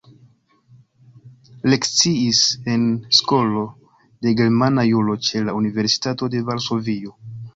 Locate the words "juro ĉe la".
4.89-5.57